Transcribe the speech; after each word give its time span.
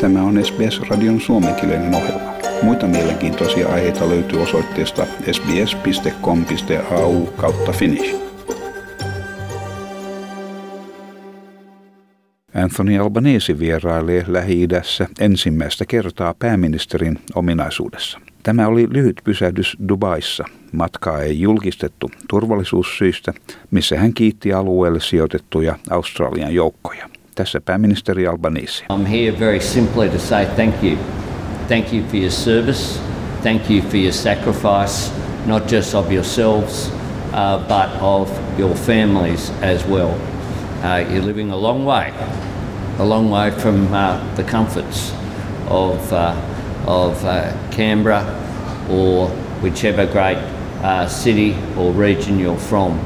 Tämä 0.00 0.22
on 0.22 0.44
SBS-radion 0.44 1.20
suomenkielinen 1.20 1.94
ohjelma. 1.94 2.34
Muita 2.62 2.86
mielenkiintoisia 2.86 3.68
aiheita 3.68 4.08
löytyy 4.08 4.42
osoitteesta 4.42 5.06
sbs.com.au 5.32 7.26
kautta 7.26 7.72
finnish. 7.72 8.14
Anthony 12.54 12.98
Albanese 12.98 13.58
vierailee 13.58 14.24
Lähi-idässä 14.28 15.06
ensimmäistä 15.20 15.84
kertaa 15.86 16.34
pääministerin 16.38 17.18
ominaisuudessa. 17.34 18.20
Tämä 18.42 18.66
oli 18.66 18.86
lyhyt 18.90 19.20
pysähdys 19.24 19.76
Dubaissa. 19.88 20.44
Matkaa 20.72 21.22
ei 21.22 21.40
julkistettu 21.40 22.10
turvallisuussyistä, 22.28 23.32
missä 23.70 23.98
hän 23.98 24.14
kiitti 24.14 24.52
alueelle 24.52 25.00
sijoitettuja 25.00 25.78
Australian 25.90 26.54
joukkoja. 26.54 27.09
Tässä 27.40 27.60
pääministeri. 27.60 28.24
I'm 28.24 29.06
here 29.06 29.38
very 29.38 29.60
simply 29.60 30.08
to 30.10 30.18
say 30.18 30.46
thank 30.46 30.82
you. 30.82 30.98
Thank 31.68 31.92
you 31.92 32.02
for 32.02 32.16
your 32.16 32.30
service. 32.30 33.00
Thank 33.42 33.70
you 33.70 33.82
for 33.82 33.96
your 33.96 34.12
sacrifice, 34.12 35.10
not 35.46 35.72
just 35.72 35.94
of 35.94 36.12
yourselves, 36.12 36.90
uh, 37.32 37.58
but 37.66 37.88
of 38.02 38.28
your 38.58 38.74
families 38.74 39.52
as 39.62 39.86
well. 39.86 40.14
Uh, 40.82 41.12
you're 41.12 41.24
living 41.24 41.50
a 41.50 41.56
long 41.56 41.86
way, 41.86 42.12
a 42.98 43.04
long 43.04 43.30
way 43.30 43.50
from 43.50 43.94
uh, 43.94 44.18
the 44.36 44.44
comforts 44.44 45.12
of, 45.68 46.12
uh, 46.12 46.34
of 46.86 47.24
uh, 47.24 47.52
Canberra 47.70 48.22
or 48.90 49.28
whichever 49.62 50.06
great 50.12 50.38
uh, 50.84 51.08
city 51.08 51.56
or 51.78 51.92
region 51.92 52.38
you're 52.38 52.58
from 52.58 52.98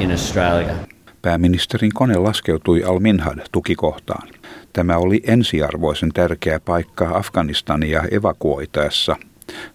in 0.00 0.12
Australia. 0.12 0.87
Pääministerin 1.28 1.90
kone 1.94 2.16
laskeutui 2.16 2.84
Al-Minhad 2.84 3.38
tukikohtaan. 3.52 4.28
Tämä 4.72 4.96
oli 4.96 5.22
ensiarvoisen 5.26 6.10
tärkeä 6.14 6.60
paikka 6.60 7.16
Afganistania 7.16 8.02
evakuoitaessa. 8.10 9.16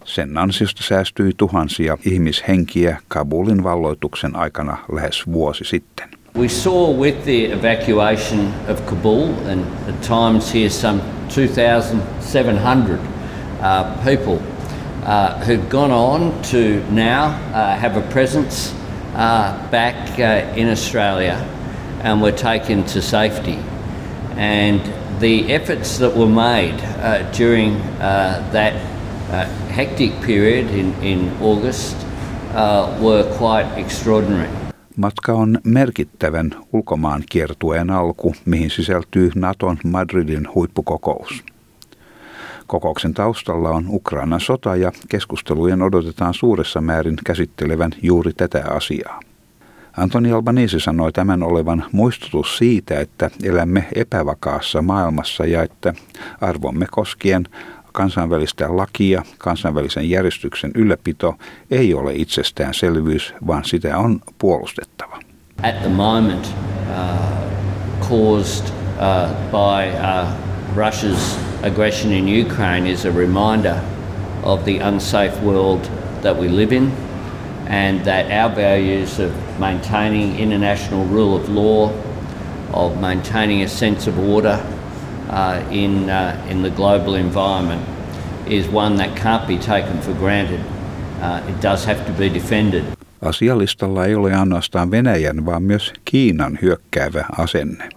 Sen 0.05 0.37
ansiosta 0.37 0.83
säästyi 0.83 1.31
tuhansia 1.37 1.97
ihmishenkiä 2.05 2.97
Kabulin 3.07 3.63
valloituksen 3.63 4.35
aikana 4.35 4.77
lähes 4.91 5.27
vuosi 5.27 5.63
sitten. 5.63 6.09
We 6.37 6.47
saw 6.47 6.99
with 6.99 7.23
the 7.23 7.45
evacuation 7.45 8.53
of 8.69 8.85
Kabul, 8.85 9.23
and 9.51 9.61
at 9.89 10.01
times 10.01 10.53
here 10.53 10.69
some 10.69 11.01
2,700 11.35 12.99
uh, 12.99 14.03
people 14.03 14.33
uh, 14.33 15.47
who've 15.47 15.69
gone 15.69 15.93
on 15.93 16.33
to 16.51 16.57
now 16.91 17.25
uh, 17.25 17.81
have 17.81 17.99
a 17.99 18.03
presence 18.13 18.82
uh, 19.15 19.69
back 19.71 20.19
uh, 20.19 20.57
in 20.57 20.69
Australia 20.71 21.37
and 22.03 22.21
were 22.21 22.31
taken 22.31 22.83
to 22.83 23.01
safety. 23.01 23.57
And 24.37 24.81
the 25.19 25.53
efforts 25.55 25.99
that 25.99 26.17
were 26.17 26.27
made 26.27 26.75
uh, 26.81 27.31
during 27.37 27.77
that 28.51 28.73
hectic 29.69 30.21
period 30.21 30.69
in, 30.69 30.93
in 31.03 31.31
August 31.41 31.95
were 32.99 33.23
quite 33.37 33.67
extraordinary. 33.77 34.49
Matka 34.97 35.33
on 35.33 35.59
merkittävän 35.63 36.51
ulkomaan 36.73 37.23
kiertueen 37.29 37.89
alku, 37.89 38.33
mihin 38.45 38.69
sisältyy 38.69 39.31
Naton 39.35 39.77
Madridin 39.83 40.47
huippukokous. 40.55 41.43
Kokouksen 42.73 43.13
taustalla 43.13 43.69
on 43.69 43.85
Ukrainan 43.89 44.39
sota 44.39 44.75
ja 44.75 44.91
keskustelujen 45.09 45.81
odotetaan 45.81 46.33
suuressa 46.33 46.81
määrin 46.81 47.15
käsittelevän 47.25 47.91
juuri 48.01 48.33
tätä 48.33 48.63
asiaa. 48.69 49.19
Antoni 49.97 50.31
Albanese 50.31 50.79
sanoi 50.79 51.11
tämän 51.11 51.43
olevan 51.43 51.85
muistutus 51.91 52.57
siitä, 52.57 52.99
että 52.99 53.31
elämme 53.43 53.87
epävakaassa 53.95 54.81
maailmassa 54.81 55.45
ja 55.45 55.63
että 55.63 55.93
arvomme 56.41 56.87
koskien 56.91 57.47
kansainvälistä 57.91 58.77
lakia, 58.77 59.23
kansainvälisen 59.37 60.09
järjestyksen 60.09 60.71
ylläpito 60.75 61.35
ei 61.71 61.93
ole 61.93 62.13
itsestäänselvyys, 62.15 63.33
vaan 63.47 63.65
sitä 63.65 63.97
on 63.97 64.21
puolustettava. 64.37 65.19
At 65.63 65.81
the 65.81 65.89
moment, 65.89 66.55
uh, 66.89 68.09
caused 68.09 68.65
uh, 68.65 69.29
by 69.51 69.97
uh, 69.99 70.27
Russia's 70.75 71.52
aggression 71.63 72.11
in 72.11 72.27
Ukraine 72.27 72.85
is 72.85 73.05
a 73.05 73.11
reminder 73.11 73.81
of 74.43 74.65
the 74.65 74.77
unsafe 74.79 75.39
world 75.41 75.83
that 76.21 76.37
we 76.37 76.49
live 76.49 76.73
in 76.73 76.91
and 77.67 78.03
that 78.05 78.29
our 78.31 78.53
values 78.53 79.19
of 79.19 79.31
maintaining 79.59 80.37
international 80.37 81.05
rule 81.05 81.35
of 81.35 81.49
law, 81.49 81.91
of 82.73 82.99
maintaining 82.99 83.63
a 83.63 83.67
sense 83.67 84.07
of 84.07 84.19
order 84.19 84.59
uh, 85.29 85.63
in, 85.71 86.09
uh, 86.09 86.45
in 86.49 86.61
the 86.61 86.69
global 86.69 87.15
environment 87.15 87.81
is 88.47 88.67
one 88.67 88.97
that 88.97 89.15
can't 89.15 89.47
be 89.47 89.57
taken 89.57 90.01
for 90.01 90.13
granted. 90.13 90.59
Uh, 91.21 91.41
it 91.47 91.61
does 91.61 91.85
have 91.85 92.05
to 92.05 92.11
be 92.11 92.29
defended. 92.29 92.83
Asialistalla 93.21 94.05
ei 94.05 94.15
ole 94.15 94.33
ainoastaan 94.33 94.91
Venäjän, 94.91 95.45
vaan 95.45 95.63
myös 95.63 95.93
Kiinan 96.05 96.59
hyökkäävä 96.61 97.25
asenne. 97.37 97.89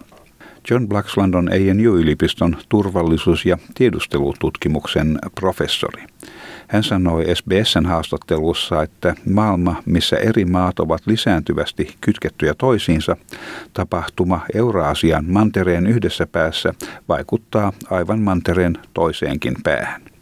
John 0.71 0.87
Blacksland 0.87 1.33
on 1.33 1.49
ANU-yliopiston 1.49 2.57
turvallisuus- 2.69 3.45
ja 3.45 3.57
tiedustelututkimuksen 3.75 5.19
professori. 5.39 6.03
Hän 6.67 6.83
sanoi 6.83 7.35
SBSn 7.35 7.85
haastattelussa, 7.85 8.83
että 8.83 9.15
maailma, 9.29 9.83
missä 9.85 10.17
eri 10.17 10.45
maat 10.45 10.79
ovat 10.79 11.01
lisääntyvästi 11.07 11.95
kytkettyjä 12.01 12.53
toisiinsa, 12.53 13.17
tapahtuma 13.73 14.41
Euraasian 14.53 15.25
mantereen 15.27 15.87
yhdessä 15.87 16.27
päässä 16.27 16.73
vaikuttaa 17.09 17.73
aivan 17.89 18.19
mantereen 18.19 18.77
toiseenkin 18.93 19.55
päähän. 19.63 20.16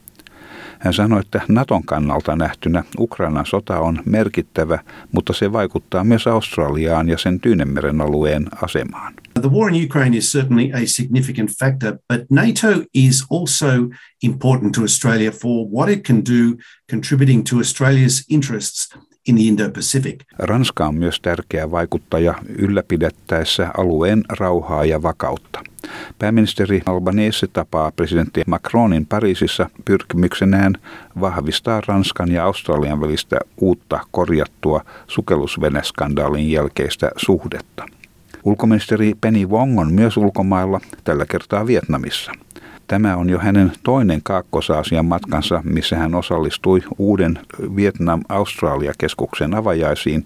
Hän 0.79 0.93
sanoi, 0.93 1.19
että 1.19 1.41
Naton 1.47 1.83
kannalta 1.83 2.35
nähtynä 2.35 2.83
Ukrainan 2.99 3.45
sota 3.45 3.79
on 3.79 4.01
merkittävä, 4.05 4.79
mutta 5.11 5.33
se 5.33 5.51
vaikuttaa 5.51 6.03
myös 6.03 6.27
Australiaan 6.27 7.09
ja 7.09 7.17
sen 7.17 7.39
Tyynemeren 7.39 8.01
alueen 8.01 8.47
asemaan. 8.61 9.13
The 9.41 9.51
war 9.51 9.75
in 9.75 9.85
Ukraine 9.85 10.17
is 10.17 10.31
certainly 10.31 10.71
a 10.73 10.85
significant 10.85 11.51
factor, 11.59 11.97
but 12.13 12.31
NATO 12.31 12.67
is 12.93 13.25
also 13.31 13.67
important 14.23 14.73
to 14.73 14.81
Australia 14.81 15.31
for 15.31 15.67
what 15.75 15.89
it 15.89 16.03
can 16.03 16.17
do 16.17 16.57
contributing 16.91 17.43
to 17.49 17.55
Australia's 17.55 18.25
interests 18.29 18.97
in 19.27 19.35
the 19.35 19.43
Indo-Pacific. 19.43 20.23
Ranska 20.39 20.87
on 20.87 20.95
myös 20.95 21.19
tärkeä 21.19 21.71
vaikuttaja 21.71 22.33
ylläpidettäessä 22.57 23.69
alueen 23.77 24.23
rauhaa 24.29 24.85
ja 24.85 25.03
vakautta. 25.03 25.63
Pääministeri 26.19 26.81
Albanese 26.85 27.47
tapaa 27.47 27.91
presidentti 27.91 28.43
Macronin 28.47 29.05
Pariisissa 29.05 29.69
pyrkimyksenään 29.85 30.73
vahvistaa 31.21 31.81
Ranskan 31.87 32.31
ja 32.31 32.45
Australian 32.45 33.01
välistä 33.01 33.39
uutta 33.57 33.99
korjattua 34.11 34.81
sukellusveneskandaalin 35.07 36.51
jälkeistä 36.51 37.11
suhdetta. 37.17 37.85
Ulkoministeri 38.43 39.13
Penny 39.21 39.45
Wong 39.45 39.79
on 39.79 39.93
myös 39.93 40.17
ulkomailla, 40.17 40.81
tällä 41.03 41.25
kertaa 41.25 41.67
Vietnamissa. 41.67 42.31
Tämä 42.87 43.15
on 43.15 43.29
jo 43.29 43.39
hänen 43.39 43.71
toinen 43.83 44.21
Kaakkois-Aasian 44.23 45.05
matkansa, 45.05 45.61
missä 45.63 45.95
hän 45.95 46.15
osallistui 46.15 46.83
uuden 46.97 47.39
Vietnam-Australia-keskuksen 47.75 49.53
avajaisiin, 49.53 50.23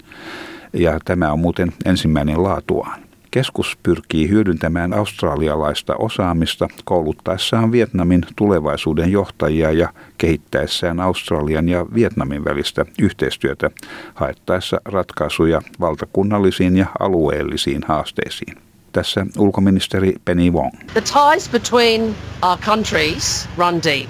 ja 0.73 0.99
tämä 1.05 1.31
on 1.31 1.39
muuten 1.39 1.73
ensimmäinen 1.85 2.43
laatuaan. 2.43 2.99
Keskus 3.31 3.77
pyrkii 3.83 4.29
hyödyntämään 4.29 4.93
australialaista 4.93 5.95
osaamista 5.95 6.67
kouluttaessaan 6.83 7.71
Vietnamin 7.71 8.21
tulevaisuuden 8.35 9.11
johtajia 9.11 9.71
ja 9.71 9.89
kehittäessään 10.17 10.99
Australian 10.99 11.69
ja 11.69 11.85
Vietnamin 11.93 12.45
välistä 12.45 12.85
yhteistyötä 13.01 13.71
haettaessa 14.13 14.81
ratkaisuja 14.85 15.61
valtakunnallisiin 15.79 16.77
ja 16.77 16.85
alueellisiin 16.99 17.81
haasteisiin. 17.87 18.69
Tässä 18.91 19.25
ulkoministeri 19.38 20.16
Penny 20.25 20.51
Wong. 20.51 20.72
The 20.94 21.01
ties 21.01 21.50
between 21.50 22.15
our 22.41 22.57
countries 22.65 23.47
run 23.57 23.81
deep. 23.83 24.09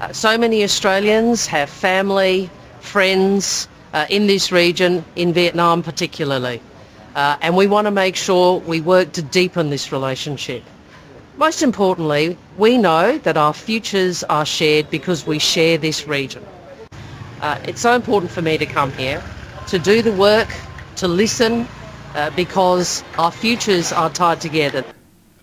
Uh, 0.00 0.08
so 0.12 0.38
many 0.38 0.62
Australians 0.64 1.48
have 1.48 1.66
family, 1.66 2.50
friends 2.80 3.68
uh, 3.94 4.06
in 4.08 4.26
this 4.26 4.52
region, 4.52 5.04
in 5.16 5.34
Vietnam 5.34 5.82
particularly. 5.82 6.60
Uh, 7.14 7.36
and 7.40 7.56
we 7.56 7.66
want 7.66 7.86
to 7.86 7.90
make 7.90 8.16
sure 8.16 8.60
we 8.66 8.80
work 8.80 9.12
to 9.12 9.22
deepen 9.22 9.70
this 9.70 9.92
relationship. 9.92 10.62
Most 11.38 11.62
importantly, 11.62 12.36
we 12.58 12.78
know 12.78 13.18
that 13.18 13.36
our 13.36 13.54
futures 13.54 14.24
are 14.24 14.46
shared 14.46 14.90
because 14.90 15.26
we 15.26 15.38
share 15.38 15.78
this 15.78 16.06
region. 16.08 16.42
Uh, 17.40 17.58
it's 17.64 17.80
so 17.80 17.94
important 17.94 18.30
for 18.30 18.42
me 18.42 18.58
to 18.58 18.66
come 18.66 18.92
here, 18.92 19.22
to 19.68 19.78
do 19.78 20.02
the 20.02 20.12
work, 20.12 20.48
to 20.96 21.08
listen, 21.08 21.66
because 22.36 23.04
our 23.18 23.32
futures 23.32 23.92
are 23.92 24.10
tied 24.10 24.50
together. 24.50 24.84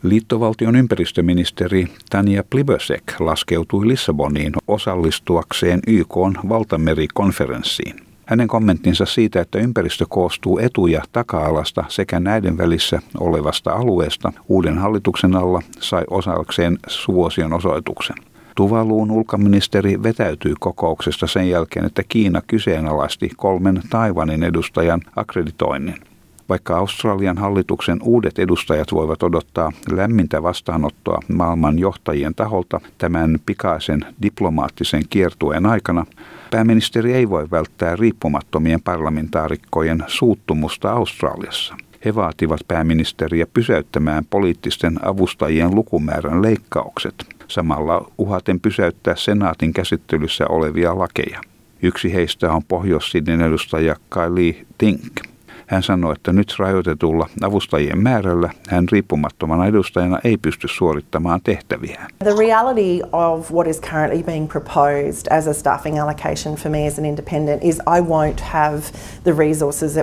Liittovaltion 0.04 0.76
ympäristöministeri 0.76 1.88
Tania 2.10 2.44
Plibösek 2.50 3.04
laskeutui 3.20 3.88
Lissaboniin 3.88 4.54
osallistuakseen 4.68 5.80
YK 5.88 6.16
valtamerikonferenssiin. 6.50 7.96
Hänen 8.26 8.48
kommenttinsa 8.48 9.06
siitä, 9.06 9.42
että 9.42 9.60
ympäristö 9.60 10.06
koostuu 10.10 10.60
etu- 10.60 10.88
ja 10.88 11.04
taka-alasta 11.12 11.84
sekä 11.88 12.20
näiden 12.20 12.58
välissä 12.58 13.00
olevasta 13.20 13.72
alueesta 13.72 14.34
uuden 14.48 14.78
hallituksen 14.78 15.36
alla 15.36 15.62
sai 15.80 16.04
osakseen 16.10 16.78
suosion 16.88 17.54
osoituksen. 17.54 18.16
Tuvaluun 18.56 19.12
ulkoministeri 19.12 20.04
vetäytyi 20.04 20.54
kokouksesta 20.60 21.28
sen 21.28 21.50
jälkeen, 21.50 21.86
että 21.86 22.04
Kiina 22.10 22.42
kyseenalaisti 22.48 23.30
kolmen 23.36 23.82
Taiwanin 23.90 24.44
edustajan 24.44 25.02
akkreditoinnin. 25.16 26.13
Vaikka 26.54 26.78
Australian 26.78 27.38
hallituksen 27.38 28.00
uudet 28.04 28.40
edustajat 28.40 28.92
voivat 28.92 29.24
odottaa 29.24 29.72
lämmintä 29.92 30.44
vastaanottoa 30.44 31.20
maailman 31.34 31.80
johtajien 31.80 32.36
taholta 32.36 32.82
tämän 32.98 33.40
pikaisen 33.46 34.00
diplomaattisen 34.22 35.04
kiertueen 35.10 35.66
aikana, 35.66 36.06
pääministeri 36.52 37.14
ei 37.14 37.30
voi 37.30 37.48
välttää 37.52 37.96
riippumattomien 37.96 38.82
parlamentaarikkojen 38.82 40.04
suuttumusta 40.08 40.92
Australiassa. 40.92 41.76
He 42.06 42.16
vaativat 42.16 42.62
pääministeriä 42.68 43.46
pysäyttämään 43.54 44.26
poliittisten 44.30 45.00
avustajien 45.06 45.76
lukumäärän 45.76 46.42
leikkaukset, 46.42 47.26
samalla 47.48 48.12
uhaten 48.18 48.60
pysäyttää 48.60 49.16
senaatin 49.16 49.74
käsittelyssä 49.74 50.48
olevia 50.48 51.00
lakeja. 51.00 51.42
Yksi 51.82 52.14
heistä 52.14 52.52
on 52.52 52.64
pohjois 52.64 53.14
edustaja 53.46 53.96
Kylie 54.10 54.66
Tink. 54.78 55.33
Hän 55.68 55.84
sanoi, 55.84 56.14
että 56.14 56.34
nyt 56.34 56.56
rajoitetulla 56.60 57.30
avustajien 57.42 57.98
määrällä 57.98 58.50
hän 58.70 58.86
riippumattomana 58.92 59.66
edustajana 59.66 60.20
ei 60.24 60.38
pysty 60.38 60.68
suorittamaan 60.68 61.42
tehtäviä. 61.44 62.02
The 62.20 62.36
reality 62.38 63.08
of 63.12 63.52
what 63.52 63.68
is 63.68 63.82
currently 63.82 64.24
being 64.24 64.50
proposed 64.50 65.38
as 65.38 65.48
a 65.48 65.54
staffing 65.54 66.00
allocation 66.02 66.56
for 66.56 66.72
me 66.72 66.88
as 66.88 67.00
an 67.00 67.06
independent 67.06 67.64
is 67.64 67.76
I 67.76 68.02
won't 68.02 68.40
have 68.42 68.82
the 69.24 69.34
resources 69.38 69.98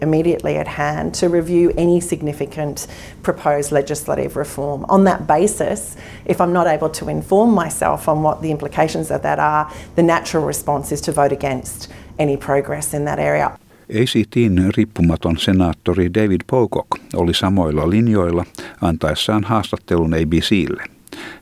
immediately 0.00 0.58
at 0.58 0.68
hand 0.68 1.14
to 1.20 1.28
review 1.28 1.70
any 1.76 2.00
significant 2.00 2.88
proposed 3.22 3.72
legislative 3.72 4.36
reform. 4.36 4.84
On 4.88 5.04
that 5.04 5.26
basis, 5.26 5.96
if 6.26 6.40
I'm 6.40 6.52
not 6.52 6.66
able 6.66 6.88
to 6.88 7.10
inform 7.10 7.54
myself 7.54 8.08
on 8.08 8.22
what 8.22 8.40
the 8.42 8.50
implications 8.50 9.10
of 9.10 9.22
that 9.22 9.38
are, 9.38 9.66
the 9.96 10.02
natural 10.02 10.46
response 10.46 10.94
is 10.94 11.00
to 11.00 11.12
vote 11.12 11.32
against 11.32 11.92
any 12.18 12.36
progress 12.36 12.94
in 12.94 13.04
that 13.04 13.18
area. 13.18 13.58
ACTin 14.00 14.70
riippumaton 14.76 15.38
senaattori 15.38 16.14
David 16.14 16.40
Pocock 16.50 16.88
oli 17.14 17.34
samoilla 17.34 17.90
linjoilla 17.90 18.44
antaessaan 18.80 19.44
haastattelun 19.44 20.14
ABClle. 20.14 20.84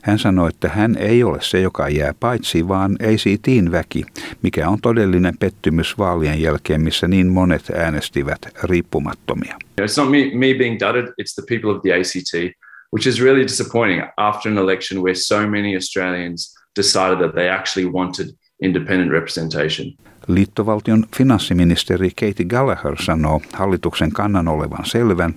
Hän 0.03 0.19
sanoi, 0.19 0.49
että 0.49 0.69
hän 0.69 0.97
ei 0.97 1.23
ole 1.23 1.37
se, 1.41 1.61
joka 1.61 1.89
jää 1.89 2.13
paitsi, 2.19 2.67
vaan 2.67 2.91
ACTin 2.91 3.71
väki, 3.71 4.05
mikä 4.41 4.69
on 4.69 4.81
todellinen 4.81 5.37
pettymys 5.37 5.97
vaalien 5.97 6.41
jälkeen, 6.41 6.81
missä 6.81 7.07
niin 7.07 7.27
monet 7.27 7.71
äänestivät 7.75 8.39
riippumattomia. 8.63 9.57
It's 9.81 10.01
not 10.01 10.11
me, 10.11 10.17
me 10.33 10.53
being 10.57 10.79
dudded, 10.79 11.05
it's 11.05 11.33
the 11.35 11.43
people 11.49 11.71
of 11.71 11.81
the 11.81 11.93
ACT, 11.93 12.55
which 12.93 13.07
is 13.07 13.21
really 13.21 13.43
disappointing 13.43 14.01
after 14.17 14.51
an 14.51 14.57
election 14.57 15.03
where 15.03 15.15
so 15.15 15.47
many 15.47 15.75
Australians 15.75 16.55
decided 16.79 17.17
that 17.19 17.35
they 17.35 17.49
actually 17.49 17.91
wanted 17.91 18.27
independent 18.63 19.11
representation. 19.11 19.93
Liittovaltion 20.27 21.05
finanssiministeri 21.17 22.09
Katie 22.09 22.45
Gallagher 22.45 23.01
sanoo 23.01 23.41
hallituksen 23.53 24.11
kannan 24.11 24.47
olevan 24.47 24.85
selvän. 24.85 25.35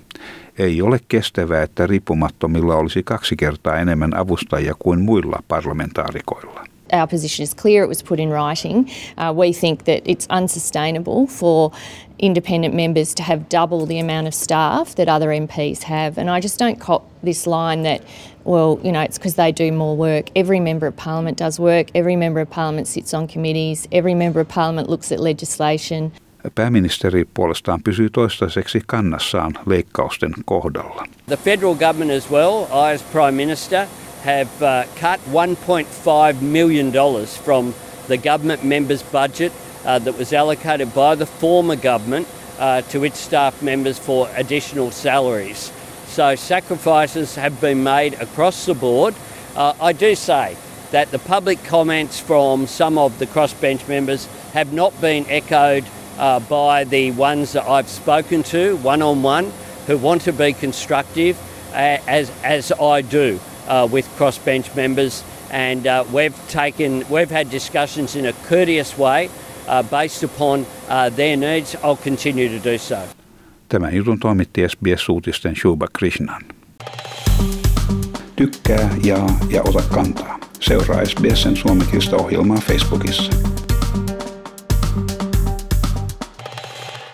Ei 0.58 0.82
ole 0.82 1.00
kestävää, 1.08 1.62
että 1.62 1.86
riippumattomilla 1.86 2.76
olisi 2.76 3.02
kaksi 3.02 3.36
kertaa 3.36 3.76
enemmän 3.76 4.16
avustajia 4.16 4.74
kuin 4.78 5.00
muilla 5.00 5.42
parlamentaarikoilla. 5.48 6.73
Our 6.92 7.06
position 7.06 7.42
is 7.42 7.54
clear, 7.54 7.82
it 7.82 7.88
was 7.88 8.02
put 8.02 8.20
in 8.20 8.30
writing. 8.30 8.90
Uh, 9.16 9.32
we 9.36 9.52
think 9.52 9.84
that 9.84 10.02
it's 10.04 10.26
unsustainable 10.28 11.26
for 11.26 11.72
independent 12.18 12.74
members 12.74 13.14
to 13.14 13.22
have 13.22 13.48
double 13.48 13.86
the 13.86 13.98
amount 13.98 14.26
of 14.26 14.34
staff 14.34 14.94
that 14.94 15.08
other 15.08 15.28
MPs 15.28 15.82
have. 15.82 16.18
And 16.18 16.30
I 16.30 16.40
just 16.40 16.58
don't 16.58 16.78
cop 16.78 17.02
this 17.22 17.46
line 17.46 17.82
that 17.82 18.02
well, 18.44 18.78
you 18.82 18.92
know, 18.92 19.00
it's 19.00 19.18
because 19.18 19.34
they 19.34 19.52
do 19.52 19.72
more 19.72 19.96
work. 19.96 20.26
Every 20.34 20.60
member 20.60 20.86
of 20.86 20.96
parliament 20.96 21.38
does 21.38 21.58
work. 21.58 21.86
Every 21.94 22.16
member 22.16 22.40
of 22.40 22.50
parliament 22.50 22.86
sits 22.86 23.14
on 23.14 23.26
committees. 23.26 23.88
Every 23.90 24.14
member 24.14 24.40
of 24.40 24.48
parliament 24.48 24.88
looks 24.88 25.12
at 25.12 25.20
legislation. 25.20 26.12
Pääministeri 26.54 27.24
puolestaan 27.34 27.82
pysyy 27.82 28.10
toistaiseksi 28.10 28.80
kannassaan 28.86 29.52
leikkausten 29.66 30.32
kohdalla. 30.44 31.04
The 31.26 31.36
federal 31.36 31.74
government 31.74 32.10
as 32.10 32.30
well, 32.30 32.64
I 32.64 32.94
as 32.94 33.02
Prime 33.02 33.32
Minister, 33.32 33.86
have 34.24 34.62
uh, 34.62 34.86
cut 34.96 35.20
1.5 35.26 36.40
million 36.40 36.90
dollars 36.90 37.36
from 37.36 37.74
the 38.08 38.16
government 38.16 38.64
members' 38.64 39.02
budget 39.02 39.52
uh, 39.84 39.98
that 39.98 40.16
was 40.16 40.32
allocated 40.32 40.94
by 40.94 41.14
the 41.14 41.26
former 41.26 41.76
government 41.76 42.26
uh, 42.58 42.80
to 42.82 43.04
its 43.04 43.18
staff 43.18 43.60
members 43.62 43.98
for 43.98 44.30
additional 44.34 44.90
salaries. 44.90 45.70
So 46.06 46.36
sacrifices 46.36 47.34
have 47.34 47.60
been 47.60 47.82
made 47.84 48.14
across 48.14 48.64
the 48.64 48.72
board. 48.72 49.14
Uh, 49.54 49.74
I 49.78 49.92
do 49.92 50.14
say 50.14 50.56
that 50.90 51.10
the 51.10 51.18
public 51.18 51.62
comments 51.64 52.18
from 52.18 52.66
some 52.66 52.96
of 52.96 53.18
the 53.18 53.26
crossbench 53.26 53.86
members 53.88 54.24
have 54.54 54.72
not 54.72 54.98
been 55.02 55.26
echoed 55.28 55.84
uh, 56.16 56.40
by 56.40 56.84
the 56.84 57.10
ones 57.10 57.52
that 57.52 57.68
I've 57.68 57.90
spoken 57.90 58.42
to 58.44 58.76
one 58.78 59.02
on 59.02 59.22
one 59.22 59.52
who 59.86 59.98
want 59.98 60.22
to 60.22 60.32
be 60.32 60.54
constructive, 60.54 61.38
uh, 61.74 61.98
as, 62.06 62.30
as 62.42 62.72
I 62.72 63.02
do 63.02 63.38
uh, 63.68 63.88
with 63.92 64.08
crossbench 64.18 64.74
members. 64.74 65.24
And 65.50 65.86
uh, 65.86 66.04
we've 66.12 66.36
taken, 66.48 67.04
we've 67.10 67.30
had 67.30 67.50
discussions 67.50 68.16
in 68.16 68.26
a 68.26 68.32
courteous 68.48 68.98
way 68.98 69.30
uh, 69.68 69.82
based 69.82 70.24
upon 70.24 70.66
their 71.16 71.36
needs. 71.36 71.76
I'll 71.82 72.02
continue 72.02 72.48
to 72.48 72.70
do 72.70 72.78
so. 72.78 72.98
Tämän 73.68 73.94
jutun 73.94 74.18
toimitti 74.18 74.68
SBS-uutisten 74.68 75.56
Shuba 75.56 75.86
Krishnan. 75.98 76.42
Tykkää, 78.36 78.90
jaa 79.04 79.38
ja 79.50 79.62
ota 79.62 79.82
kantaa. 79.82 80.38
Seuraa 80.60 81.04
SBSn 81.04 81.56
suomenkielistä 81.56 82.16
ohjelmaa 82.16 82.56
Facebookissa. 82.56 83.32